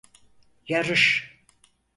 [0.67, 1.31] Yarış!